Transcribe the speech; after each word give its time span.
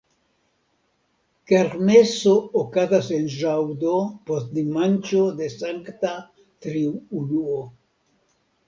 Kermeso 1.51 2.33
okazas 2.61 3.11
en 3.19 3.29
ĵaŭdo 3.35 3.93
post 4.31 4.51
dimanĉo 4.57 5.23
de 5.43 5.55
Sankta 5.61 6.17
Triunuo. 6.67 7.65